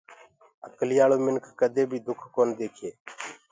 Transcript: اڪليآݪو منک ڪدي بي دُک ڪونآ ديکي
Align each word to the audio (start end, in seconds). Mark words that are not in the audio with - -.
اڪليآݪو 0.67 1.17
منک 1.25 1.43
ڪدي 1.59 1.83
بي 1.89 1.97
دُک 2.05 2.19
ڪونآ 2.33 2.53
ديکي 2.57 2.89